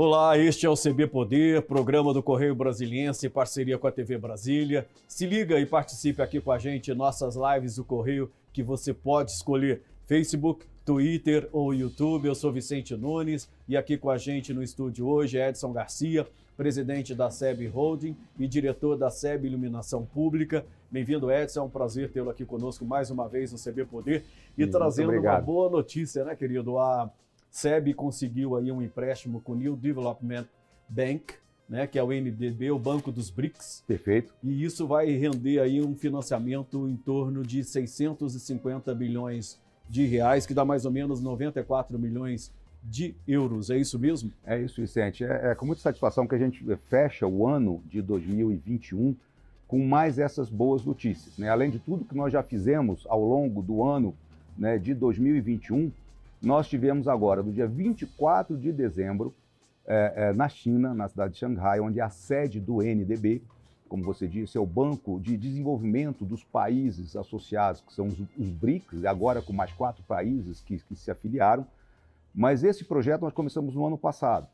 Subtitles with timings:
[0.00, 4.16] Olá, este é o CB Poder, programa do Correio Brasiliense em parceria com a TV
[4.16, 4.86] Brasília.
[5.08, 8.94] Se liga e participe aqui com a gente em nossas lives do Correio que você
[8.94, 12.28] pode escolher Facebook, Twitter ou YouTube.
[12.28, 16.28] Eu sou Vicente Nunes e aqui com a gente no estúdio hoje é Edson Garcia,
[16.56, 20.64] presidente da SEB Holding e diretor da SEB Iluminação Pública.
[20.88, 21.58] Bem-vindo, Edson.
[21.58, 24.24] É um prazer tê-lo aqui conosco mais uma vez no CB Poder
[24.56, 26.78] e trazendo uma boa notícia, né, querido?
[26.78, 27.10] A
[27.50, 30.46] SEB conseguiu aí um empréstimo com o New Development
[30.88, 31.34] Bank,
[31.68, 33.84] né, que é o NDB, o Banco dos BRICS.
[33.86, 34.34] Perfeito.
[34.42, 40.54] E isso vai render aí um financiamento em torno de 650 bilhões de reais, que
[40.54, 42.52] dá mais ou menos 94 milhões
[42.82, 43.70] de euros.
[43.70, 44.32] É isso mesmo?
[44.44, 45.24] É isso, Vicente.
[45.24, 49.14] É, é com muita satisfação que a gente fecha o ano de 2021
[49.66, 51.36] com mais essas boas notícias.
[51.36, 51.48] Né?
[51.50, 54.14] Além de tudo que nós já fizemos ao longo do ano
[54.56, 55.92] né, de 2021,
[56.40, 59.34] nós tivemos agora, no dia 24 de dezembro,
[59.86, 63.42] é, é, na China, na cidade de Xangai, onde é a sede do NDB,
[63.88, 68.50] como você disse, é o Banco de Desenvolvimento dos Países Associados, que são os, os
[68.50, 71.66] BRICS, agora com mais quatro países que, que se afiliaram.
[72.34, 74.46] Mas esse projeto nós começamos no ano passado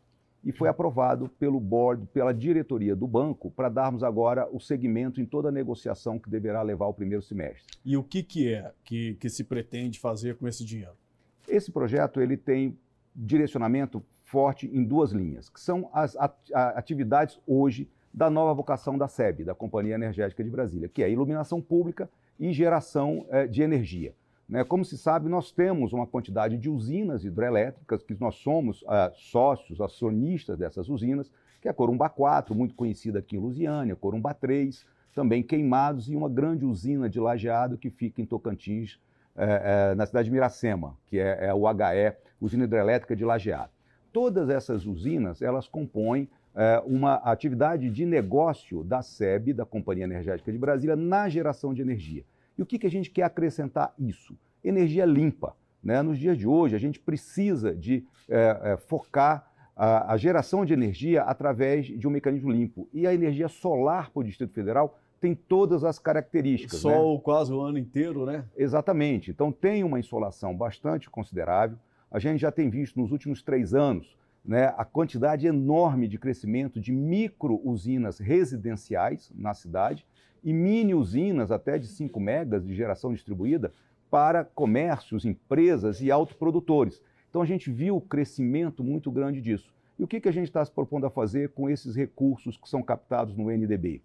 [0.44, 5.26] e foi aprovado pelo board, pela diretoria do banco, para darmos agora o segmento em
[5.26, 7.76] toda a negociação que deverá levar o primeiro semestre.
[7.84, 10.94] E o que, que é que, que se pretende fazer com esse dinheiro?
[11.48, 12.76] Esse projeto ele tem
[13.14, 16.16] direcionamento forte em duas linhas, que são as
[16.52, 21.60] atividades hoje da nova vocação da SEB, da Companhia Energética de Brasília, que é iluminação
[21.60, 24.14] pública e geração é, de energia.
[24.48, 24.62] Né?
[24.64, 29.80] Como se sabe, nós temos uma quantidade de usinas hidrelétricas, que nós somos é, sócios,
[29.80, 34.86] acionistas dessas usinas, que é a Corumbá 4, muito conhecida aqui em Lusiânia, Corumbá 3,
[35.14, 38.98] também Queimados e uma grande usina de lajeado que fica em Tocantins,
[39.36, 43.70] é, é, na cidade de Miracema, que é, é, o HE, Usina Hidrelétrica de Lajeado.
[44.12, 50.52] Todas essas usinas, elas compõem é, uma atividade de negócio da SEB, da Companhia Energética
[50.52, 52.24] de Brasília, na geração de energia.
[52.56, 54.36] E o que, que a gente quer acrescentar isso?
[54.62, 55.56] Energia limpa.
[55.82, 56.00] Né?
[56.00, 60.72] Nos dias de hoje, a gente precisa de é, é, focar a, a geração de
[60.72, 62.88] energia através de um mecanismo limpo.
[62.92, 66.80] E a energia solar para o Distrito Federal tem todas as características.
[66.80, 67.20] Sol né?
[67.24, 68.44] quase o ano inteiro, né?
[68.54, 69.30] Exatamente.
[69.30, 71.78] Então tem uma insolação bastante considerável.
[72.10, 76.78] A gente já tem visto nos últimos três anos né, a quantidade enorme de crescimento
[76.78, 80.06] de micro usinas residenciais na cidade
[80.42, 83.72] e mini usinas até de 5 megas de geração distribuída
[84.10, 87.00] para comércios, empresas e autoprodutores.
[87.30, 89.72] Então a gente viu o crescimento muito grande disso.
[89.98, 92.68] E o que, que a gente está se propondo a fazer com esses recursos que
[92.68, 94.02] são captados no NDB?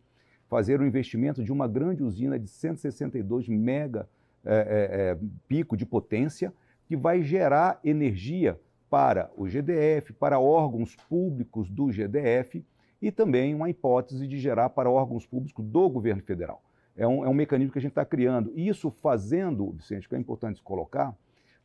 [0.50, 4.10] Fazer o investimento de uma grande usina de 162 mega
[4.44, 5.18] é, é, é,
[5.48, 6.52] pico de potência,
[6.88, 12.66] que vai gerar energia para o GDF, para órgãos públicos do GDF
[13.00, 16.64] e também uma hipótese de gerar para órgãos públicos do governo federal.
[16.98, 18.52] É um, é um mecanismo que a gente está criando.
[18.56, 21.16] Isso fazendo, Vicente, que é importante colocar,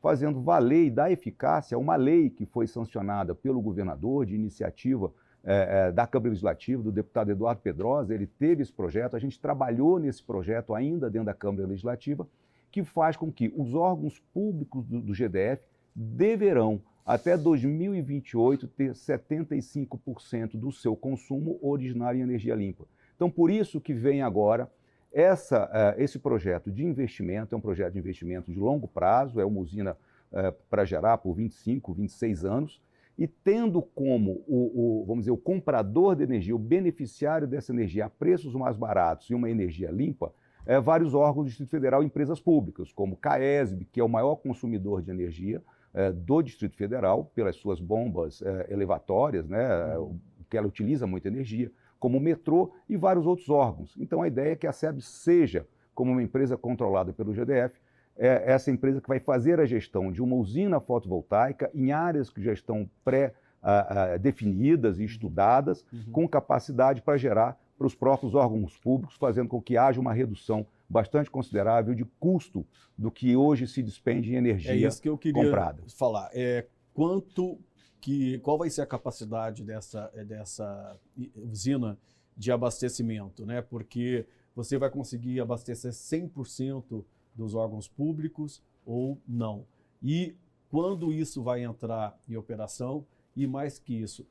[0.00, 5.10] fazendo valer e dar eficácia a uma lei que foi sancionada pelo governador de iniciativa
[5.44, 9.38] é, é, da Câmara Legislativa, do deputado Eduardo Pedrosa, ele teve esse projeto, a gente
[9.38, 12.26] trabalhou nesse projeto ainda dentro da Câmara Legislativa,
[12.70, 15.62] que faz com que os órgãos públicos do, do GDF
[15.94, 22.86] deverão, até 2028, ter 75% do seu consumo originário em energia limpa.
[23.14, 24.70] Então, por isso que vem agora
[25.12, 29.44] essa, uh, esse projeto de investimento, é um projeto de investimento de longo prazo, é
[29.44, 29.96] uma usina
[30.32, 32.82] uh, para gerar por 25, 26 anos,
[33.18, 38.06] e tendo como o, o, vamos dizer, o comprador de energia, o beneficiário dessa energia
[38.06, 40.32] a preços mais baratos e uma energia limpa,
[40.66, 44.36] é, vários órgãos do Distrito Federal e empresas públicas, como CAESB, que é o maior
[44.36, 50.18] consumidor de energia é, do Distrito Federal, pelas suas bombas é, elevatórias, né, uhum.
[50.50, 51.70] que ela utiliza muita energia,
[52.00, 53.94] como o metrô e vários outros órgãos.
[53.98, 57.78] Então a ideia é que a SEB seja, como uma empresa controlada pelo GDF,
[58.16, 62.42] é essa empresa que vai fazer a gestão de uma usina fotovoltaica em áreas que
[62.42, 66.12] já estão pré-definidas e estudadas, uhum.
[66.12, 70.66] com capacidade para gerar para os próprios órgãos públicos, fazendo com que haja uma redução
[70.88, 72.64] bastante considerável de custo
[72.96, 74.86] do que hoje se despende em energia comprada.
[74.86, 75.82] É isso que eu queria comprada.
[75.88, 76.30] falar.
[76.32, 77.58] É, quanto
[78.00, 80.96] que, qual vai ser a capacidade dessa, dessa
[81.34, 81.98] usina
[82.36, 83.44] de abastecimento?
[83.44, 83.60] Né?
[83.60, 84.24] Porque
[84.54, 89.66] você vai conseguir abastecer 100% dos órgãos públicos ou não.
[90.02, 90.34] E
[90.70, 94.26] quando isso vai entrar em operação, e mais que isso,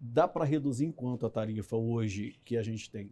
[0.00, 3.10] dá para reduzir em quanto a tarifa hoje que a gente tem?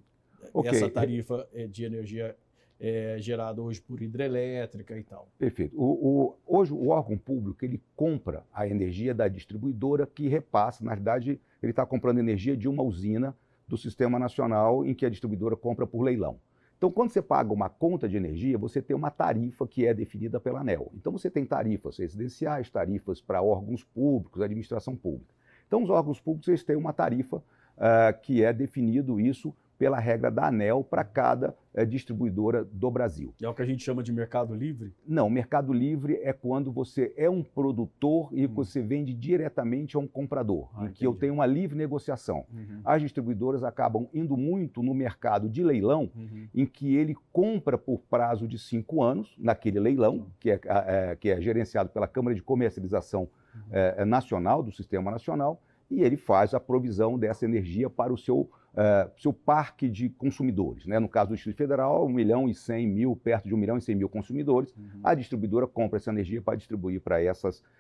[0.53, 0.71] Okay.
[0.71, 2.37] Essa tarifa é de energia
[2.79, 5.29] é, gerado hoje por hidrelétrica e tal.
[5.39, 5.75] Perfeito.
[5.77, 10.85] O, o, hoje o órgão público ele compra a energia da distribuidora que repassa.
[10.85, 13.35] Na verdade, ele está comprando energia de uma usina
[13.67, 16.39] do Sistema Nacional em que a distribuidora compra por leilão.
[16.77, 20.39] Então, quando você paga uma conta de energia, você tem uma tarifa que é definida
[20.39, 20.91] pela ANEL.
[20.95, 25.35] Então, você tem tarifas residenciais, tarifas para órgãos públicos, administração pública.
[25.67, 30.31] Então, os órgãos públicos eles têm uma tarifa uh, que é definido isso pela regra
[30.31, 33.35] da ANEL para cada é, distribuidora do Brasil.
[33.43, 34.95] É o que a gente chama de mercado livre?
[35.07, 38.51] Não, mercado livre é quando você é um produtor e hum.
[38.53, 42.47] você vende diretamente a um comprador, ah, em que eu tenho uma livre negociação.
[42.53, 42.81] Uhum.
[42.85, 46.49] As distribuidoras acabam indo muito no mercado de leilão, uhum.
[46.55, 51.29] em que ele compra por prazo de cinco anos, naquele leilão, que é, é, que
[51.29, 53.61] é gerenciado pela Câmara de Comercialização uhum.
[53.71, 58.51] é, Nacional, do Sistema Nacional, e ele faz a provisão dessa energia para o seu
[58.77, 60.87] uh, seu parque de consumidores.
[60.87, 60.99] Né?
[60.99, 63.81] No caso do Distrito Federal, 1 milhão e 100 mil, perto de 1 milhão e
[63.81, 65.01] 100 mil consumidores, uhum.
[65.03, 67.19] a distribuidora compra essa energia para distribuir para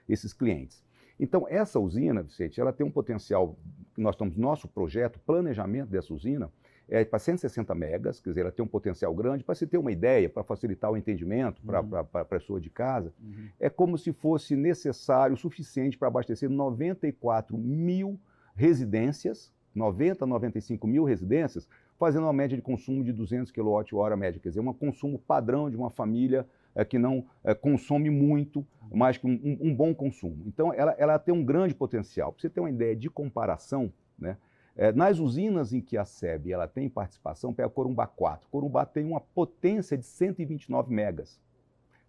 [0.08, 0.84] esses clientes.
[1.18, 3.56] Então, essa usina, Vicente, ela tem um potencial,
[3.96, 6.50] nós estamos, nosso projeto, planejamento dessa usina,
[6.88, 9.42] é para 160 megas, quer dizer, ela tem um potencial grande.
[9.42, 12.06] Para se ter uma ideia, para facilitar o entendimento para uhum.
[12.12, 13.48] a pessoa de casa, uhum.
[13.58, 18.20] é como se fosse necessário, o suficiente para abastecer 94 mil
[18.54, 21.68] residências 90 a 95 mil residências,
[21.98, 25.76] fazendo uma média de consumo de 200 kWh média, quer dizer, um consumo padrão de
[25.76, 30.42] uma família é, que não é, consome muito, mas um, um, um, bom consumo.
[30.46, 32.32] Então, ela, ela tem um grande potencial.
[32.32, 34.36] Para você ter uma ideia de comparação, né,
[34.76, 38.48] é, nas usinas em que a SEB ela tem participação, pega Corumbá 4.
[38.50, 41.40] Corumbá tem uma potência de 129 megas.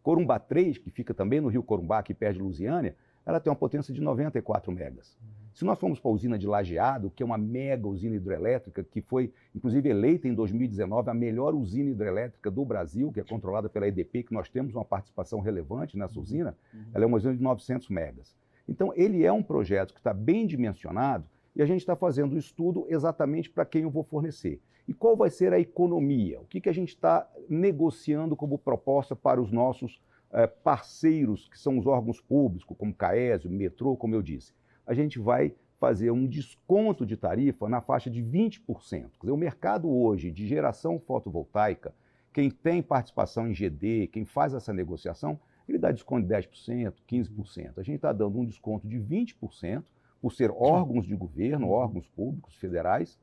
[0.03, 3.93] Corumbá 3, que fica também no Rio Corumbá, que perde Lusiânia, ela tem uma potência
[3.93, 5.17] de 94 megas.
[5.57, 9.01] Se nós formos para a usina de Lajeado, que é uma mega usina hidrelétrica, que
[9.01, 13.87] foi, inclusive, eleita em 2019 a melhor usina hidrelétrica do Brasil, que é controlada pela
[13.87, 16.21] EDP, que nós temos uma participação relevante nessa uhum.
[16.21, 16.83] usina, uhum.
[16.93, 18.37] ela é uma usina de 900 megas.
[18.69, 21.25] Então, ele é um projeto que está bem dimensionado
[21.55, 24.61] e a gente está fazendo o estudo exatamente para quem eu vou fornecer.
[24.87, 26.39] E qual vai ser a economia?
[26.39, 29.99] O que, que a gente está negociando como proposta para os nossos
[30.33, 34.53] eh, parceiros, que são os órgãos públicos, como CAESO, metrô, como eu disse?
[34.87, 38.61] A gente vai fazer um desconto de tarifa na faixa de 20%.
[38.89, 41.93] Quer dizer, o mercado hoje de geração fotovoltaica,
[42.33, 47.73] quem tem participação em GD, quem faz essa negociação, ele dá desconto de 10%, 15%.
[47.77, 49.83] A gente está dando um desconto de 20%
[50.21, 53.19] por ser órgãos de governo, órgãos públicos, federais.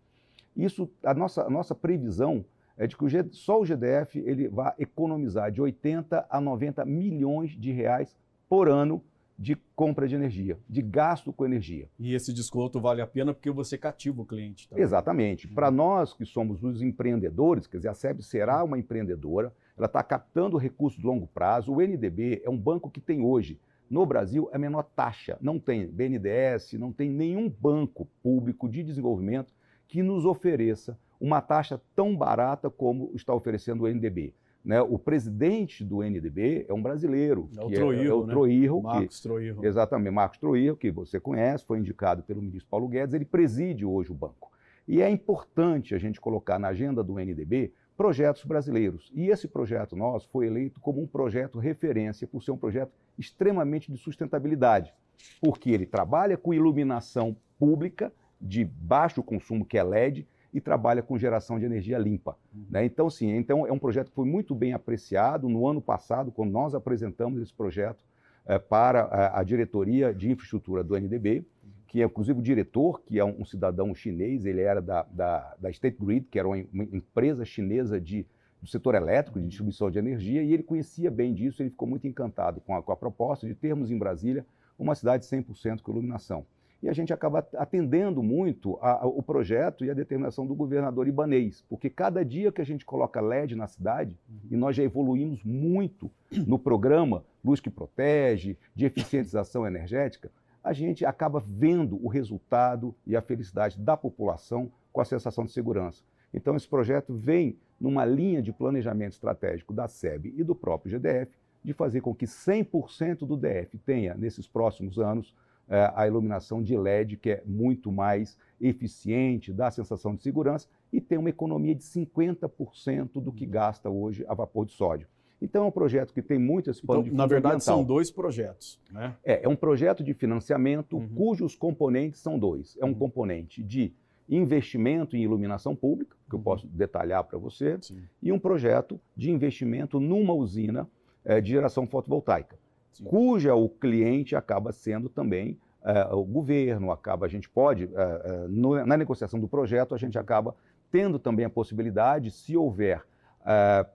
[0.57, 2.45] Isso, a nossa, a nossa previsão
[2.77, 6.85] é de que o G, só o GDF ele vai economizar de 80 a 90
[6.85, 8.17] milhões de reais
[8.49, 9.03] por ano
[9.39, 11.89] de compra de energia, de gasto com energia.
[11.99, 14.69] E esse desconto vale a pena porque você cativa o cliente.
[14.69, 14.85] Também.
[14.85, 15.47] Exatamente.
[15.47, 15.55] Uhum.
[15.55, 20.03] Para nós que somos os empreendedores, quer dizer, a SEB será uma empreendedora, ela está
[20.03, 21.73] captando recursos de longo prazo.
[21.73, 23.59] O NDB é um banco que tem hoje,
[23.91, 25.37] no Brasil, a menor taxa.
[25.41, 29.53] Não tem BNDES, não tem nenhum banco público de desenvolvimento
[29.89, 34.35] que nos ofereça uma taxa tão barata como está oferecendo o NDB.
[34.65, 34.81] Né?
[34.81, 38.33] O presidente do NDB é um brasileiro, é o que Troirro, é, é, o né?
[38.33, 39.65] Troirro, Marcos que, Troirro.
[39.67, 44.11] Exatamente, Marcos Troirro, que você conhece, foi indicado pelo ministro Paulo Guedes, ele preside hoje
[44.11, 44.51] o banco.
[44.89, 49.11] E é importante a gente colocar na agenda do NDB projetos brasileiros.
[49.15, 53.93] E esse projeto nosso foi eleito como um projeto referência por ser um projeto extremamente
[53.93, 54.93] de sustentabilidade,
[55.41, 61.19] porque ele trabalha com iluminação pública de baixo consumo, que é LED, e trabalha com
[61.19, 62.37] geração de energia limpa.
[62.55, 62.65] Uhum.
[62.70, 62.84] Né?
[62.84, 66.53] Então, sim, então é um projeto que foi muito bem apreciado no ano passado, quando
[66.53, 68.05] nós apresentamos esse projeto
[68.46, 71.44] é, para a, a, diretoria de infraestrutura do NDB,
[71.89, 75.56] que é inclusive o diretor, que é um, um cidadão chinês, ele era da, da,
[75.58, 78.25] da, State Grid, que era uma, uma empresa chinesa de,
[78.63, 82.06] do setor elétrico, de distribuição de energia, e ele conhecia bem disso, ele ficou muito
[82.06, 84.46] encantado com a, com a proposta de termos em Brasília
[84.79, 86.46] uma cidade 100% com iluminação
[86.84, 91.08] e a gente acaba atendendo muito a, a, o projeto e a determinação do governador
[91.08, 94.36] ibanês, porque cada dia que a gente coloca LED na cidade, uhum.
[94.50, 96.10] e nós já evoluímos muito
[96.46, 100.31] no programa Luz que Protege, de eficientização energética,
[100.62, 105.53] a gente acaba vendo o resultado e a felicidade da população com a sensação de
[105.53, 106.05] segurança.
[106.34, 111.32] Então, esse projeto vem numa linha de planejamento estratégico da SEB e do próprio GDF,
[111.64, 115.34] de fazer com que 100% do DF tenha, nesses próximos anos,
[115.69, 121.01] a iluminação de LED, que é muito mais eficiente, dá a sensação de segurança e
[121.01, 125.09] tem uma economia de 50% do que gasta hoje a vapor de sódio.
[125.41, 128.11] Então é um projeto que tem muito esse plano então, de Na verdade, são dois
[128.11, 128.81] projetos.
[128.91, 129.15] Né?
[129.25, 131.09] É, é um projeto de financiamento uhum.
[131.09, 132.77] cujos componentes são dois.
[132.81, 132.94] É um uhum.
[132.94, 133.93] componente de
[134.29, 136.44] investimento em iluminação pública, que eu Uhum.
[136.44, 140.89] posso detalhar para você, Sim, e um projeto de investimento numa usina
[141.25, 142.56] eh, de geração fotovoltaica,
[142.94, 143.05] sim.
[143.05, 148.46] cuja o cliente acaba sendo também eh, o governo, acaba a gente pode, eh, eh,
[148.48, 150.56] no- na negociação do projeto, a gente acaba
[150.91, 153.05] tendo também a possibilidade, se houver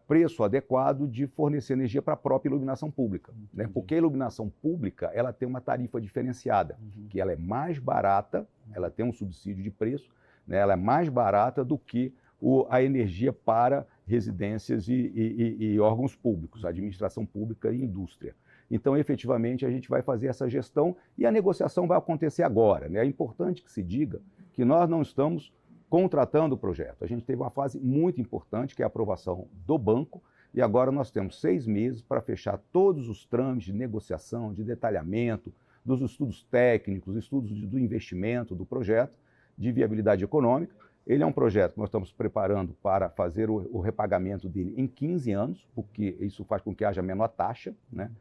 [0.08, 3.34] preço adequado, de fornecer energia para a própria iluminação pública.
[3.51, 3.68] Né?
[3.74, 7.08] Porque a iluminação pública ela tem uma tarifa diferenciada Uhum.
[7.10, 10.08] que ela é mais barata, ela tem um subsídio de preço,
[10.46, 15.65] né, ela é mais barata do que o- a energia para residências e, e- e-
[15.74, 18.36] e órgãos públicos, administração pública e indústria.
[18.70, 22.88] Então, efetivamente, a gente vai fazer essa gestão e a negociação vai acontecer agora.
[22.88, 23.00] né?
[23.00, 24.22] É importante que se diga
[24.54, 25.52] que nós não estamos
[25.90, 27.04] contratando o projeto.
[27.04, 30.22] A gente teve uma fase muito importante, que é a aprovação do banco,
[30.54, 35.54] e agora nós temos seis meses para fechar todos os trâmites de negociação, de detalhamento,
[35.84, 39.18] dos estudos técnicos, estudos do investimento do projeto,
[39.58, 40.76] de viabilidade econômica.
[41.06, 44.86] Ele é um projeto que nós estamos preparando para fazer o, o repagamento dele em
[44.86, 47.74] 15 anos, porque isso faz com que haja menor taxa.
[47.92, 48.12] Né?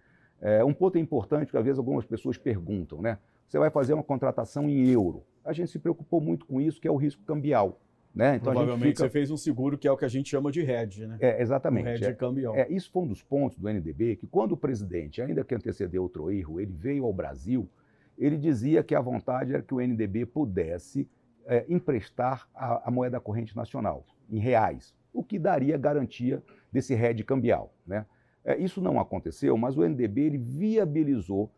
[0.40, 3.18] É, um ponto importante que às vezes algumas pessoas perguntam, né?
[3.48, 5.24] Você vai fazer uma contratação em euro.
[5.44, 7.80] A gente se preocupou muito com isso, que é o risco cambial.
[8.14, 8.36] Né?
[8.36, 9.04] Então a gente Provavelmente fica...
[9.04, 11.18] você fez um seguro que é o que a gente chama de hedge, né?
[11.20, 11.88] É, Um exatamente.
[11.88, 12.12] hedge é.
[12.12, 12.54] cambial.
[12.54, 16.02] É, isso foi um dos pontos do NDB, que quando o presidente, ainda que antecedeu
[16.02, 17.68] outro erro, ele veio ao Brasil,
[18.18, 21.08] ele dizia que a vontade era que o NDB pudesse
[21.46, 26.42] é, emprestar a, a moeda corrente nacional, em reais, o que daria garantia
[26.72, 27.72] desse hedge cambial.
[27.86, 28.04] Né?
[28.44, 31.50] É, isso não aconteceu, mas o NDB ele viabilizou,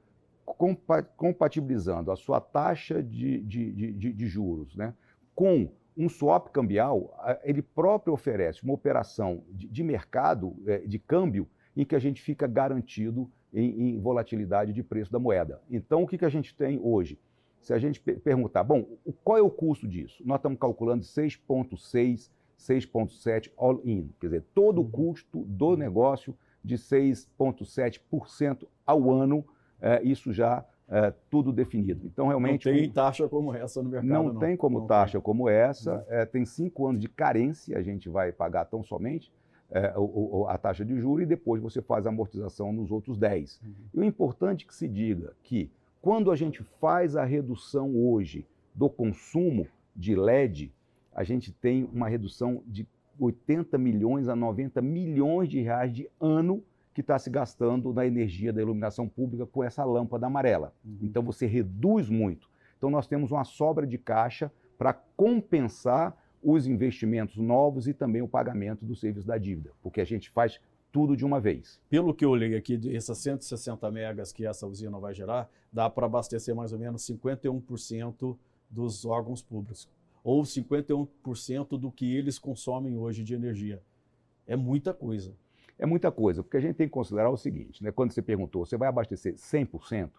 [0.44, 4.94] compa- compatibilizando a sua taxa de, de, de, de- juros né,
[5.34, 11.46] com um swap cambial, ele próprio oferece uma operação de, mercado, eh, de câmbio,
[11.76, 15.60] em que a gente fica garantido em, em volatilidade de preço da moeda.
[15.70, 17.18] Então, o que, que a gente tem hoje?
[17.60, 18.87] Se a gente pe- perguntar, bom,
[19.22, 20.22] qual é o custo disso?
[20.25, 24.90] Nós estamos calculando 6,6, 6,7 all-in, quer dizer, todo o Uhum.
[24.90, 29.44] custo do negócio de 6,7% ao ano,
[29.80, 32.04] eh, isso já eh, tudo definido.
[32.06, 32.64] Então, Não realmente.
[32.64, 34.40] tem taxa como essa no mercado, Não, não.
[34.40, 35.94] tem como Não taxa como essa.
[35.98, 36.04] Não.
[36.16, 39.32] É, tem cinco anos de carência, a gente vai pagar tão somente
[39.72, 43.16] é, o- o- a taxa de juros e depois você faz a amortização nos outros
[43.16, 43.60] 10.
[43.64, 43.72] Uhum.
[43.94, 45.70] E o importante que se diga que
[46.02, 50.72] quando a gente faz a redução hoje do consumo de LED,
[51.14, 52.84] a gente tem uma redução de
[53.20, 58.52] 80 milhões a 90 milhões de reais de ano que está se gastando na energia
[58.52, 60.74] da iluminação pública com essa lâmpada amarela.
[60.84, 60.98] Uhum.
[61.02, 62.48] Então você reduz muito.
[62.76, 68.28] Então nós temos uma sobra de caixa para compensar os investimentos novos e também o
[68.28, 70.58] pagamento do serviço da dívida, porque a gente faz
[70.90, 71.80] tudo de uma vez.
[71.88, 76.06] Pelo que eu olhei aqui, essas 160 megas que essa usina vai gerar, dá para
[76.06, 78.36] abastecer mais ou menos 51%
[78.68, 79.88] dos órgãos públicos,
[80.22, 83.82] ou 51% do que eles consomem hoje de energia.
[84.46, 85.34] É muita coisa.
[85.78, 87.90] É muita coisa, porque a gente tem que considerar o seguinte, né?
[87.90, 90.10] quando você perguntou, você vai abastecer 100%,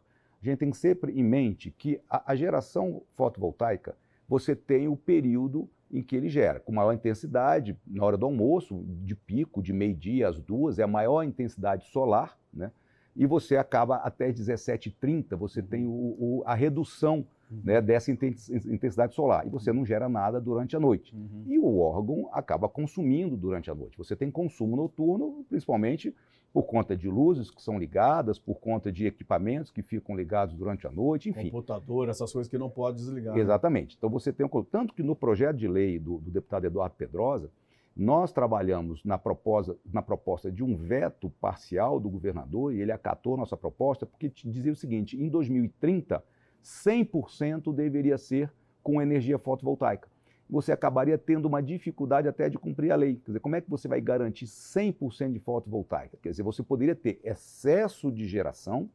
[0.42, 3.96] a gente tem sempre em mente que a, a geração fotovoltaica,
[4.28, 8.84] você tem o período em que ele gera, com maior intensidade, na hora do almoço,
[9.04, 12.72] de pico, de meio-dia às duas, é a maior intensidade solar, né?
[13.16, 15.90] E você acaba até 17h30, você tem o-
[16.20, 17.26] o- a redução
[17.66, 18.34] né, dessa inten-
[18.66, 21.14] intensidade solar, e você não gera nada durante a noite.
[21.14, 21.44] Uhum.
[21.48, 23.98] E o órgão acaba consumindo durante a noite.
[23.98, 26.16] Você tem consumo noturno, principalmente
[26.54, 30.88] por conta de luzes que são ligadas, por conta de equipamentos que ficam ligados durante
[30.88, 31.50] a noite, enfim.
[31.50, 33.36] Computador, essas coisas que não pode desligar.
[33.36, 33.42] né?
[33.42, 33.96] Exatamente.
[33.98, 34.64] Então você tem um.
[34.64, 37.50] Tanto que no projeto de lei do, do deputado Eduardo Pedrosa,
[37.96, 43.36] nós trabalhamos na proposta, na proposta de um veto parcial do governador, e ele acatou
[43.36, 46.24] nossa proposta, porque dizia o seguinte: em 2030,
[46.64, 50.10] 100% deveria ser com energia fotovoltaica.
[50.50, 53.16] Você acabaria tendo uma dificuldade até de cumprir a lei.
[53.16, 56.18] Quer dizer, como é que você vai garantir 100% de fotovoltaica?
[56.22, 58.90] Quer dizer, você poderia ter excesso de geração,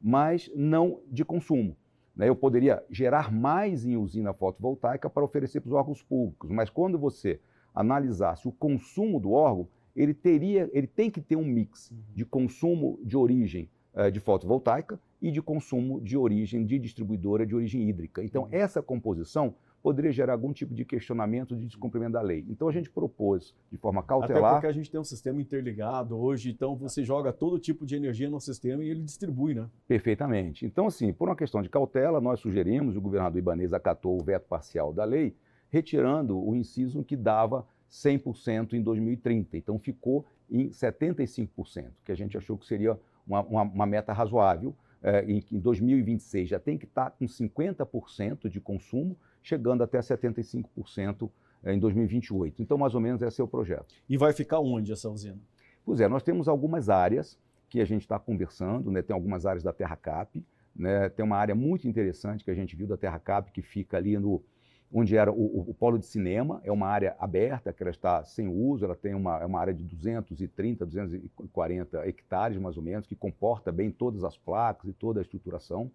[0.00, 1.76] mas não de consumo.
[2.16, 2.28] né?
[2.28, 6.98] Eu poderia gerar mais em usina fotovoltaica para oferecer para os órgãos públicos, mas quando
[6.98, 7.38] você
[7.74, 12.98] analisasse o consumo do órgão, ele teria, ele tem que ter um mix de consumo
[13.02, 18.22] de origem eh, de fotovoltaica e de consumo de origem de distribuidora de origem hídrica.
[18.22, 22.44] Então, essa composição poderia gerar algum tipo de questionamento de descumprimento da lei.
[22.48, 24.52] Então, a gente propôs de forma Até cautelar.
[24.54, 28.28] porque a gente tem um sistema interligado hoje, então você joga todo tipo de energia
[28.28, 29.68] no sistema e ele distribui, né?
[29.88, 30.64] Perfeitamente.
[30.66, 34.46] Então, assim, por uma questão de cautela, nós sugerimos, o governador Ibanez acatou o veto
[34.46, 35.34] parcial da lei,
[35.70, 39.56] retirando o inciso que dava 100% em 2030.
[39.56, 44.74] Então, ficou em 75%, que a gente achou que seria uma, uma- uma meta razoável.
[45.02, 51.30] É, em, em 2026 já tem que estar com 50% de consumo chegando até 75%
[51.64, 52.60] em 2028.
[52.62, 53.86] Então, mais ou menos, esse é o projeto.
[54.08, 55.38] E vai ficar onde essa usina?
[55.84, 59.00] Pois é, nós temos algumas áreas que a gente está conversando, né?
[59.00, 60.44] tem algumas áreas da Terra Cap,
[60.76, 61.08] né?
[61.08, 64.18] tem uma área muito interessante que a gente viu da Terra Cap, que fica ali
[64.18, 64.42] no,
[64.92, 68.48] onde era o, o, polo de cinema, é uma área aberta, que ela está sem
[68.48, 73.14] uso, ela tem uma, é uma área de 230, 240 hectares, mais ou menos, que
[73.14, 75.90] comporta bem todas as placas e toda a estruturação.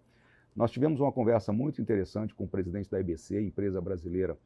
[0.55, 4.37] Nós tivemos uma conversa muito interessante com o presidente da IBC, empresa brasileira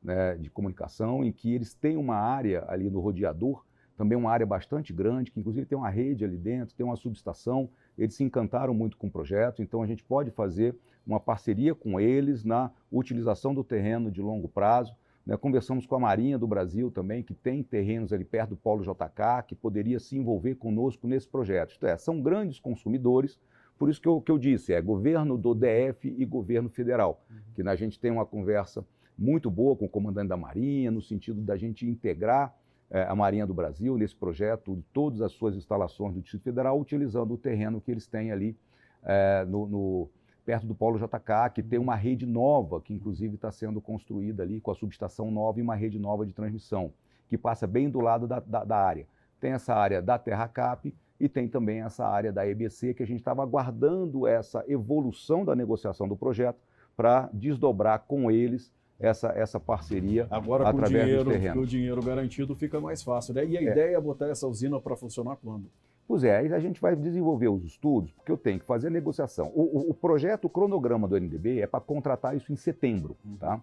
[0.00, 3.64] né, de comunicação, em que eles têm uma área ali no rodeador,
[3.96, 7.68] também uma área bastante grande, que inclusive tem uma rede ali dentro, tem uma subestação.
[7.98, 12.00] Eles se encantaram muito com o projeto, então a gente pode fazer uma parceria com
[12.00, 14.96] eles na utilização do terreno de longo prazo.
[15.24, 15.36] Né?
[15.36, 19.44] Conversamos com a Marinha do Brasil também, que tem terrenos ali perto do Polo JK,
[19.46, 21.72] que poderia se envolver conosco nesse projeto.
[21.72, 23.38] Isto é, são grandes consumidores,
[23.78, 27.36] por isso que eu, que eu disse, é governo do DF e governo federal, uhum.
[27.54, 28.84] que a gente tem uma conversa
[29.18, 32.54] muito boa com o comandante da Marinha, no sentido da gente integrar
[32.90, 37.34] é, a Marinha do Brasil nesse projeto, todas as suas instalações do Distrito Federal, utilizando
[37.34, 38.56] o terreno que eles têm ali
[39.02, 40.10] é, no, no
[40.46, 44.60] perto do Polo JK, que tem uma rede nova, que inclusive está sendo construída ali
[44.60, 46.92] com a subestação nova e uma rede nova de transmissão,
[47.28, 49.08] que passa bem do lado da, da, da área.
[49.40, 53.06] Tem essa área da Terra Cap e tem também essa área da EBC, que a
[53.06, 56.58] gente estava aguardando essa evolução da negociação do projeto
[56.96, 61.64] para desdobrar com eles essa, essa parceria Agora, através com o dinheiro, terrenos.
[61.64, 63.34] o dinheiro garantido fica mais fácil.
[63.34, 63.44] Né?
[63.46, 63.64] E a é.
[63.64, 65.68] ideia é botar essa usina para funcionar quando?
[66.08, 68.90] Pois é, aí a gente vai desenvolver os estudos, porque eu tenho que fazer a
[68.90, 69.50] negociação.
[69.54, 73.36] O, o, o projeto, o cronograma do NDB é para contratar isso em setembro, uhum.
[73.36, 73.60] tá?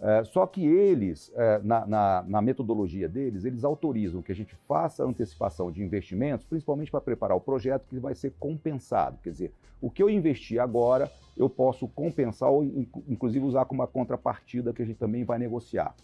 [0.00, 4.54] É, só que eles, é, na, na, na, metodologia deles, eles autorizam que a gente
[4.66, 9.18] faça antecipação de investimentos, principalmente para preparar o projeto que vai ser compensado.
[9.22, 12.64] Quer dizer, o que eu investi agora, eu posso compensar ou,
[13.08, 15.94] inclusive, usar como uma contrapartida que a gente também vai negociar.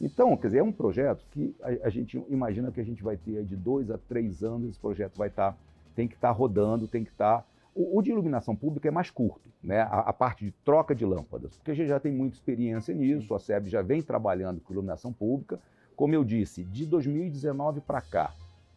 [0.00, 3.16] Então, quer dizer, é um projeto que a, a gente imagina que a gente vai
[3.16, 5.58] ter de dois a três anos, esse projeto vai estar, tá,
[5.94, 7.38] tem que estar tá rodando, tem que estar.
[7.38, 7.46] Tá...
[7.74, 9.80] O, o, de iluminação pública é mais curto, né?
[9.80, 13.34] A, a, parte de troca de lâmpadas, porque a gente já tem muita experiência nisso,
[13.34, 15.60] a SEB já vem trabalhando com iluminação pública.
[15.94, 18.34] Como eu disse, de 2019 para cá,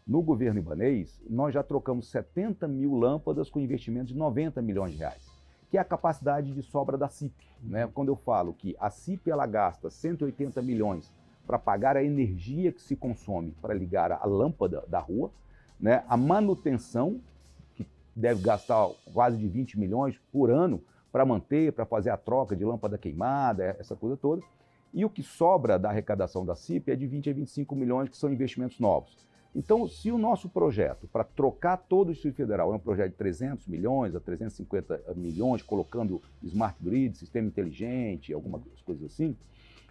[0.08, 5.00] no governo ibanês, nós já trocamos 70 mil lâmpadas com investimento de 90 milhões de
[5.00, 5.29] reais
[5.70, 7.46] que é a capacidade de sobra da CIP.
[7.62, 7.88] Né?
[7.94, 11.12] Quando eu falo que a CIP ela gasta 180 milhões
[11.46, 15.32] para pagar a energia que se consome para ligar a lâmpada da rua,
[15.80, 16.04] né?
[16.08, 17.20] a manutenção,
[17.76, 22.56] que deve gastar quase de 20 milhões por ano para manter, para fazer a troca
[22.56, 24.42] de lâmpada queimada, essa coisa toda.
[24.94, 28.18] E o que sobra da arrecadação da CIP é de 20 a 25 milhões, que
[28.18, 29.29] são investimentos novos.
[29.56, 33.18] Então, se o nosso projeto para trocar todo o Distrito Federal é um projeto de
[33.18, 39.36] 300 milhões a 350 milhões, colocando smart grid, sistema inteligente, algumas coisas assim,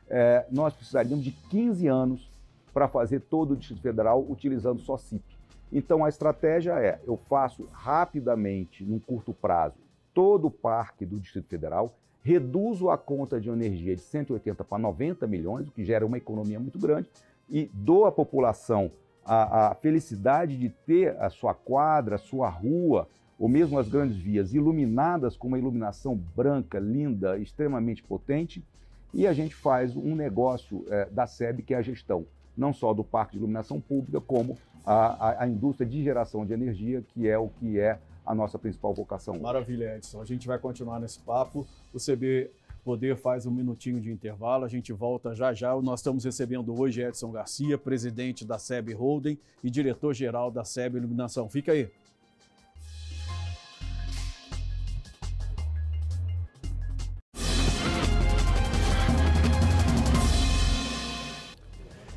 [0.08, 2.30] é, nós precisaríamos de 15 anos
[2.72, 5.24] para fazer todo o Distrito Federal utilizando só CIP.
[5.72, 9.76] Então, a estratégia é: eu faço rapidamente, num curto prazo,
[10.14, 11.92] todo o parque do Distrito Federal,
[12.22, 16.60] reduzo a conta de energia de 180 para 90 milhões, o que gera uma economia
[16.60, 17.08] muito grande,
[17.50, 18.90] e dou à população
[19.28, 23.06] a, a felicidade de ter a sua quadra, a sua rua,
[23.38, 28.64] ou mesmo as grandes vias iluminadas com uma iluminação branca, linda, extremamente potente,
[29.12, 32.92] e a gente faz um negócio é, da SEB, que é a gestão, não só
[32.94, 37.28] do parque de iluminação pública, como a, a, a, indústria de geração de energia, que
[37.28, 39.38] é o que é a nossa principal vocação.
[39.38, 40.20] Maravilha, Edson.
[40.20, 41.66] A gente vai continuar nesse papo.
[41.94, 42.50] O CB
[42.88, 45.78] Poder faz um minutinho de intervalo, a gente volta já já.
[45.78, 51.50] Nós estamos recebendo hoje Edson Garcia, presidente da SEB Holding e diretor-geral da SEB Iluminação.
[51.50, 51.90] Fica aí.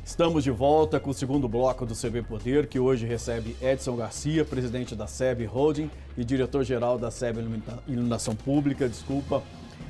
[0.02, 4.42] Estamos de volta com o segundo bloco do CB Poder, que hoje recebe Edson Garcia,
[4.42, 7.40] presidente da SEB Holding e diretor-geral da SEB
[7.86, 9.42] Iluminação Pública, desculpa.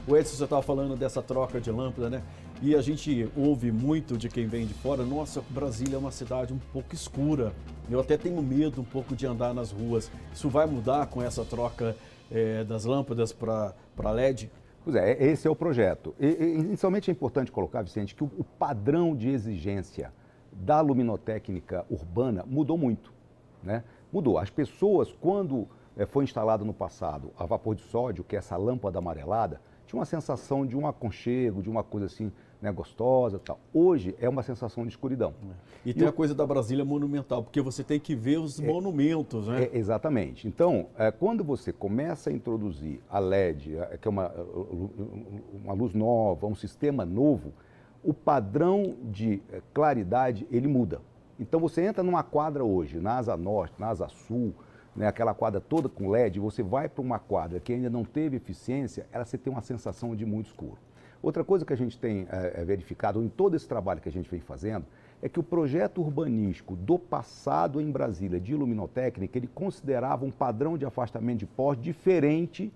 [0.06, 2.22] O Edson, você estava falando dessa troca de lâmpada, né?
[2.60, 6.52] E a gente ouve muito de quem vem de fora, nossa, Brasília é uma cidade
[6.52, 7.52] um pouco escura.
[7.88, 10.10] Eu até tenho medo um pouco de andar nas ruas.
[10.32, 11.94] Isso vai mudar com essa troca
[12.32, 14.50] é, das lâmpadas para LED?
[14.84, 16.12] Pois é, esse é o projeto.
[16.18, 20.12] E, inicialmente é importante colocar, Vicente, que o, o padrão de exigência
[20.52, 23.12] da luminotécnica urbana mudou muito.
[23.62, 23.84] Né?
[24.12, 24.36] Mudou.
[24.36, 28.56] As pessoas, quando é, foi instalado no passado a vapor de sódio, que é essa
[28.56, 29.60] lâmpada amarelada,
[29.92, 33.60] tinha uma sensação de um aconchego, de uma coisa assim, né, gostosa tal.
[33.74, 35.34] Hoje é uma sensação de escuridão.
[35.42, 35.52] É.
[35.84, 38.66] E, e tem a coisa da Brasília monumental, porque você tem que ver os é,
[38.66, 39.64] monumentos, né?
[39.64, 40.48] É, exatamente.
[40.48, 44.32] Então, é, quando você começa a introduzir a LED, é, que é uma,
[45.62, 47.52] uma luz nova, um sistema novo,
[48.02, 51.02] o padrão de é, claridade ele muda.
[51.38, 54.54] Então você entra numa quadra hoje, na Asa Norte, na Asa Sul,
[54.94, 58.36] né, aquela quadra toda com LED, você vai para uma quadra que ainda não teve
[58.36, 60.78] eficiência, ela você tem uma sensação de muito escuro.
[61.22, 64.28] Outra coisa que a gente tem é, verificado em todo esse trabalho que a gente
[64.28, 64.84] vem fazendo
[65.22, 70.76] é que o projeto urbanístico do passado em Brasília de iluminotécnica, ele considerava um padrão
[70.76, 72.72] de afastamento de poste diferente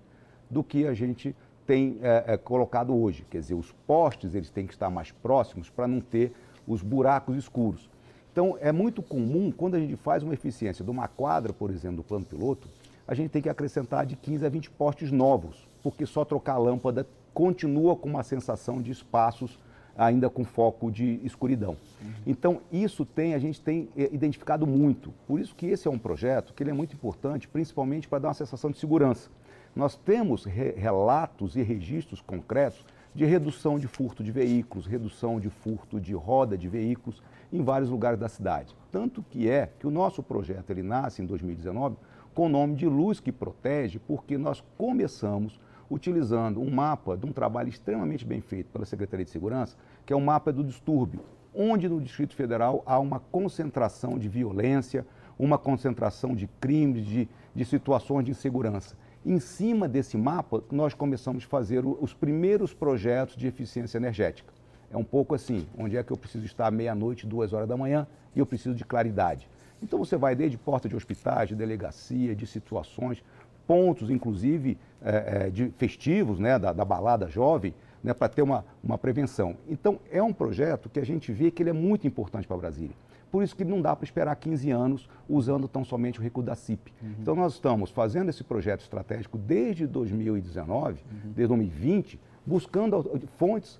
[0.49, 3.25] do que a gente tem é, é, colocado hoje.
[3.29, 6.31] Quer dizer, os postes eles têm que estar mais próximos para não ter
[6.65, 7.89] os buracos escuros.
[8.37, 11.97] Então, é muito comum, quando a gente faz uma eficiência de uma quadra, por exemplo,
[11.97, 12.67] do plano piloto,
[13.07, 16.57] a gente tem que acrescentar de 15 a 20 postes novos, porque só trocar a
[16.59, 19.57] lâmpada continua com uma sensação de espaços
[19.97, 21.75] ainda com foco de escuridão.
[21.99, 22.13] Uhum.
[22.27, 25.11] Então, isso tem, a gente tem eh, identificado muito.
[25.27, 28.27] Por isso que esse é um projeto que ele é muito importante, principalmente para dar
[28.27, 29.31] uma sensação de segurança.
[29.75, 32.85] Nós temos re relatos e registros concretos
[33.17, 37.89] de redução de furto de veículos, redução de furto de roda de veículos em vários
[37.89, 38.75] lugares da cidade.
[38.91, 41.95] Tanto que é que o nosso projeto ele nasce em 2019
[42.35, 47.31] com o nome de Luz que Protege, porque nós começamos utilizando um mapa de um
[47.31, 49.75] trabalho extremamente bem feito pela Secretaria de Segurança,
[50.05, 51.21] que é o um mapa do distúrbio,
[51.55, 55.03] onde no Distrito Federal há uma concentração de violência,
[55.39, 58.95] uma concentração de crimes, de, de situações de insegurança.
[59.25, 64.53] Em cima desse mapa, nós começamos a fazer os primeiros projetos de eficiência energética.
[64.89, 68.07] É um pouco assim, onde é que eu preciso estar meia-noite, duas horas da manhã,
[68.35, 69.49] e eu preciso de claridade.
[69.81, 73.21] Então você vai desde porta de hospitais, de delegacia, de situações,
[73.67, 78.63] pontos, inclusive, é, é, de festivos, né, da, da balada jovem, né, para ter uma,
[78.81, 79.57] uma prevenção.
[79.67, 82.95] Então, é um projeto que a gente vê que ele é muito importante para Brasília.
[83.31, 86.55] Por isso que não dá para esperar 15 anos usando tão somente o recurso da
[86.55, 86.93] CIP.
[87.01, 87.15] Uhum.
[87.19, 91.31] Então nós estamos fazendo esse projeto estratégico desde 2019, uhum.
[91.33, 93.79] desde 2020, buscando fontes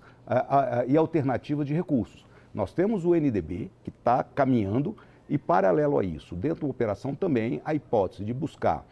[0.88, 2.26] e alternativas de recursos.
[2.54, 4.96] Nós temos o NDB, que está caminhando,
[5.30, 8.86] e paralelo a isso, dentro da operação também, a hipótese de buscar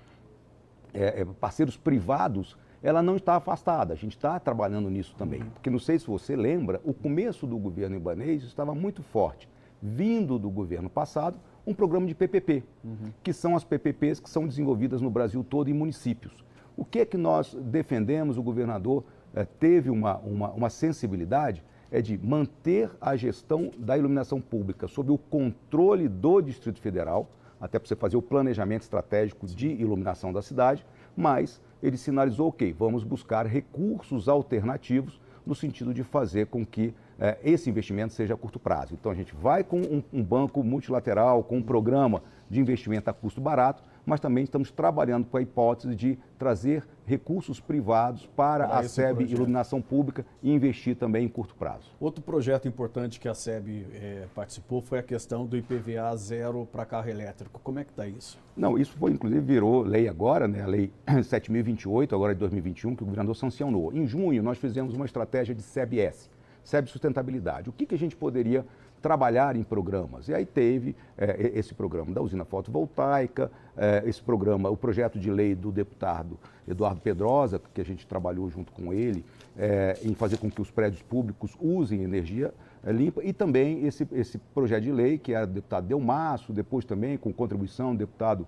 [0.94, 3.94] é, é parceiros privados, ela não está afastada.
[3.94, 5.42] A gente está trabalhando nisso também.
[5.42, 5.50] Uhum.
[5.50, 9.50] Porque não sei se você lembra, o começo do governo ibanês estava muito forte
[9.86, 13.12] vindo do governo passado, um programa de PPP, uhum.
[13.24, 16.44] que são as PPPs que são desenvolvidas no Brasil todo em municípios.
[16.76, 22.02] O que é que nós defendemos, o governador eh, teve uma, uma, uma sensibilidade, é
[22.02, 27.30] de manter a gestão da iluminação pública sob o controle do Distrito Federal,
[27.62, 32.74] até para você fazer o planejamento estratégico de iluminação da cidade, mas ele sinalizou, ok,
[32.74, 38.38] vamos buscar recursos alternativos no sentido de fazer com que é, esse investimento seja a
[38.38, 38.94] curto prazo.
[38.94, 43.14] Então a gente vai com um, um, banco multilateral, com um programa de investimento a
[43.14, 48.80] custo barato, mas também estamos trabalhando com a hipótese de trazer recursos privados para ah,
[48.80, 49.32] a SEB projeto.
[49.32, 51.92] Iluminação Pública e investir também em curto prazo.
[52.00, 56.86] Outro projeto importante que a SEB é, participou foi a questão do IPVA zero para
[56.86, 57.60] carro elétrico.
[57.64, 58.38] Como é que está isso?
[58.56, 63.04] Não, isso foi, inclusive, virou lei agora, né, a lei 7.028, agora de 2021, que
[63.04, 63.92] o governador sancionou.
[63.92, 66.30] Em junho, nós fizemos uma estratégia de SEB-S
[66.66, 67.70] SEB Sustentabilidade.
[67.70, 68.66] O que, que a gente poderia
[69.02, 70.28] trabalhar em programas?
[70.28, 75.30] E aí teve é, esse programa da usina fotovoltaica, é, esse programa, o projeto de
[75.30, 79.24] lei do deputado Eduardo Pedrosa, que a gente trabalhou junto com ele,
[79.56, 82.52] é, em fazer com que os prédios públicos usem energia
[82.84, 87.18] limpa, e também esse, esse projeto de lei, que é do deputado Delmaço, depois também
[87.18, 88.48] com contribuição do deputado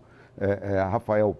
[0.91, 1.35] Rafael,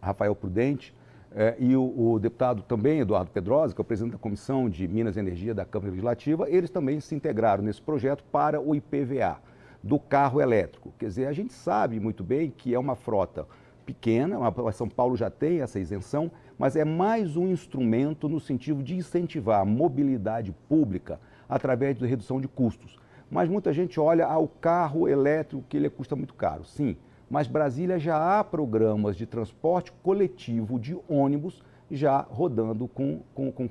[0.00, 0.92] Rafael Prudente,
[1.36, 4.86] é, e o, o, deputado também, Eduardo Pedrosa, que é o presidente da Comissão de
[4.86, 9.38] Minas e Energia da Câmara Legislativa, eles também se integraram nesse projeto para o IPVA
[9.82, 10.94] do carro elétrico.
[10.96, 13.48] Quer dizer, a gente sabe muito bem que é uma frota
[13.84, 18.80] pequena, uma, São Paulo já tem essa isenção, mas é mais um instrumento no sentido
[18.80, 21.18] de incentivar a mobilidade pública
[21.48, 22.96] através de redução de custos.
[23.28, 26.64] Mas muita gente olha ao carro elétrico que ele custa muito caro.
[26.64, 26.96] Sim,
[27.30, 33.68] mas Brasília já há programas de transporte coletivo de ônibus já rodando com, com, com,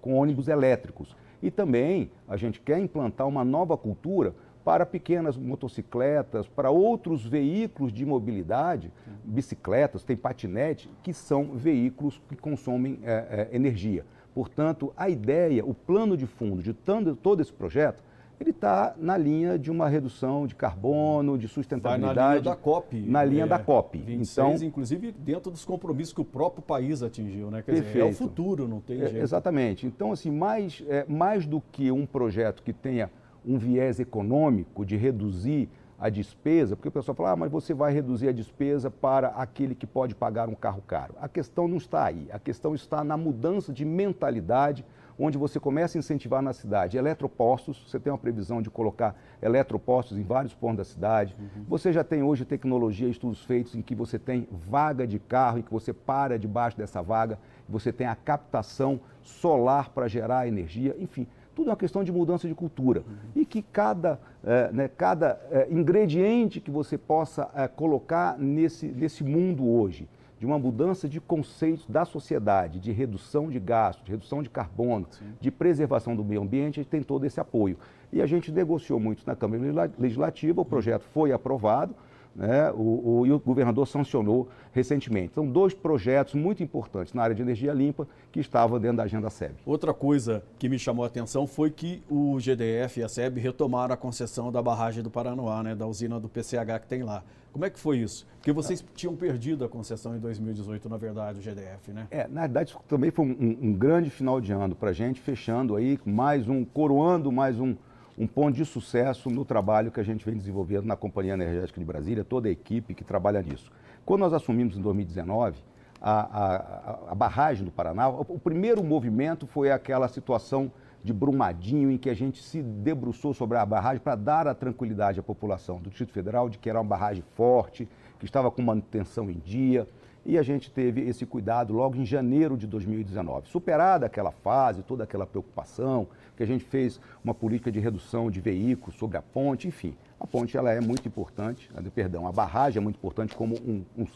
[0.00, 1.16] com, ônibus elétricos.
[1.42, 7.92] E também a gente quer implantar uma nova cultura para pequenas motocicletas, para outros veículos
[7.92, 8.90] de mobilidade,
[9.22, 14.06] bicicletas, tem patinete, que são veículos que consomem é, é, energia.
[14.34, 18.02] Portanto, a ideia, o plano de fundo de todo esse projeto
[18.44, 22.14] ele está na linha de uma redução de carbono, de sustentabilidade.
[22.14, 23.00] Vai na linha da COP.
[23.00, 23.98] Na linha é, da COP.
[23.98, 27.62] 26, então, inclusive dentro dos compromissos que o próprio país atingiu, né?
[27.62, 27.92] Quer perfeito.
[27.92, 29.22] dizer, é o futuro, não tem é, jeito.
[29.22, 29.86] exatamente.
[29.86, 33.10] Então, assim, mais, é, mais do que um projeto que tenha
[33.46, 37.92] um viés econômico de reduzir a despesa, porque o pessoal fala, ah, mas você vai
[37.92, 41.14] reduzir a despesa para aquele que pode pagar um carro caro.
[41.20, 44.84] A questão não está aí, a questão está na mudança de mentalidade,
[45.18, 50.18] onde você começa a incentivar na cidade eletropostos, você tem uma previsão de colocar eletropostos
[50.18, 51.64] em vários pontos da cidade, uhum.
[51.68, 55.62] você já tem hoje tecnologia, estudos feitos em que você tem vaga de carro, em
[55.62, 61.26] que você para debaixo dessa vaga, você tem a captação solar para gerar energia, enfim,
[61.54, 63.00] tudo é uma questão de mudança de cultura.
[63.00, 63.42] Uhum.
[63.42, 69.22] E que cada, é, né, cada é, ingrediente que você possa é, colocar nesse, nesse
[69.22, 74.42] mundo hoje, de uma mudança de conceitos da sociedade, de redução de gastos, de redução
[74.42, 75.24] de carbono, Sim.
[75.40, 77.78] de preservação do meio ambiente, a gente tem todo esse apoio.
[78.12, 81.94] E a gente negociou muito na Câmara Legislativa, o projeto foi aprovado,
[82.34, 85.34] né, o, o, e o governador sancionou recentemente.
[85.34, 89.30] São dois projetos muito importantes na área de energia limpa que estavam dentro da agenda
[89.30, 89.54] SEB.
[89.64, 93.94] Outra coisa que me chamou a atenção foi que o GDF e a SEB retomaram
[93.94, 97.22] a concessão da barragem do Paranoá, né, da usina do PCH que tem lá.
[97.52, 98.26] Como é que foi isso?
[98.38, 102.08] Porque vocês tinham perdido a concessão em 2018, na verdade, o GDF, né?
[102.10, 105.20] É, na verdade, isso também foi um, um grande final de ano para a gente,
[105.20, 107.76] fechando aí mais um, coroando mais um,
[108.18, 111.84] um ponto de sucesso no trabalho que a gente vem desenvolvendo na Companhia Energética de
[111.84, 113.70] Brasília, toda a equipe que trabalha nisso.
[114.04, 115.58] Quando nós assumimos em 2019
[116.00, 120.70] a, a, a barragem do Paraná, o primeiro movimento foi aquela situação
[121.02, 125.20] de Brumadinho, em que a gente se debruçou sobre a barragem para dar a tranquilidade
[125.20, 127.86] à população do Distrito Federal de que era uma barragem forte,
[128.18, 129.86] que estava com manutenção em dia,
[130.26, 133.48] e a gente teve esse cuidado logo em janeiro de 2019.
[133.48, 138.40] Superada aquela fase, toda aquela preocupação, que a gente fez uma política de redução de
[138.40, 139.94] veículos sobre a ponte, enfim.
[140.18, 144.06] A ponte ela é muito importante, perdão, a barragem é muito importante como um, um,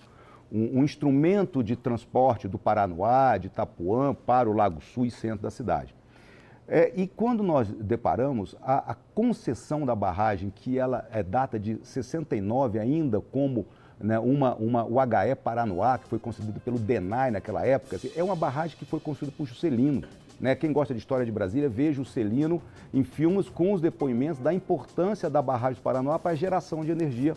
[0.50, 5.42] um, um instrumento de transporte do Paranoá, de Itapuã, para o Lago Sul e centro
[5.42, 5.94] da cidade.
[6.70, 11.78] É, e quando nós deparamos a, a, concessão da barragem, que ela é data de
[11.82, 13.66] 69 ainda como
[14.00, 18.22] né, uma, uma, o HE Paranoá, que foi concedido pelo DENAI naquela época, assim, é
[18.22, 20.02] uma barragem que foi construída por Juscelino.
[20.40, 20.54] Né?
[20.54, 22.62] Quem gosta de história de Brasília, veja o Celino
[22.94, 26.92] em filmes com os depoimentos da importância da barragem do Paranoá para a geração de
[26.92, 27.34] energia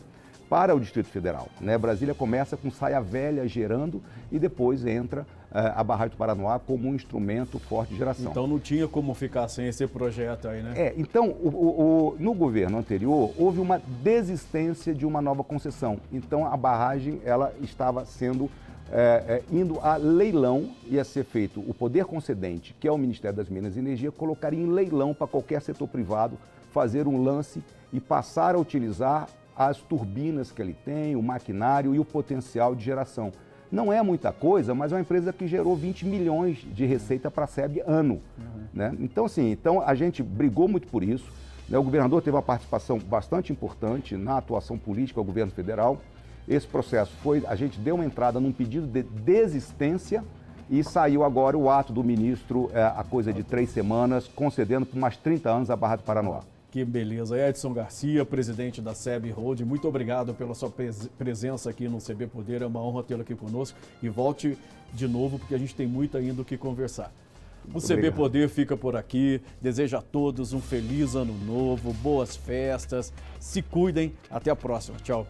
[0.48, 1.48] para o Distrito Federal.
[1.60, 1.78] Né?
[1.78, 6.96] Brasília começa com Saia Velha gerando e depois entra a barragem do Paranoá como um
[6.96, 8.32] instrumento forte de geração.
[8.32, 10.74] Então não tinha como ficar sem esse projeto aí, né?
[10.76, 15.98] É, então o, o, o, no governo anterior houve uma desistência de uma nova concessão.
[16.12, 18.50] Então a barragem ela estava sendo
[18.92, 23.38] é, é, indo a leilão, ia ser feito o poder concedente, que é o Ministério
[23.38, 26.38] das Minas e Energia, colocaria em leilão para qualquer setor privado
[26.72, 32.00] fazer um lance e passar a utilizar as turbinas que ele tem, o maquinário e
[32.00, 33.32] o potencial de geração.
[33.72, 37.46] Não é muita coisa, mas é uma empresa que gerou 20 milhões de receita para
[37.46, 38.16] a SEB ano.
[38.38, 38.64] Uhum.
[38.74, 38.96] Né?
[39.00, 41.32] Então, assim, então a gente brigou muito por isso.
[41.70, 41.78] Né?
[41.78, 45.98] O governador teve uma participação bastante importante na atuação política do governo federal.
[46.48, 50.24] Esse processo foi, a gente deu uma entrada num pedido de desistência
[50.70, 54.98] e saiu agora o ato do ministro, é, a coisa de três semanas, concedendo por
[54.98, 56.42] mais 30 anos a Barra do Paranoá.
[56.72, 57.38] Que beleza.
[57.38, 60.72] Edson Garcia, presidente da SEB Road, muito obrigado pela sua
[61.18, 62.62] presença aqui no CB Poder.
[62.62, 63.78] É uma honra tê-lo aqui conosco.
[64.02, 64.58] E volte
[64.94, 67.12] de novo, porque a gente tem muito ainda o que conversar.
[67.74, 69.42] O CB Poder fica por aqui.
[69.62, 73.14] Desejo a todos um feliz ano novo, boas festas.
[73.38, 74.14] Se cuidem.
[74.30, 74.98] Até a próxima.
[75.04, 75.28] Tchau.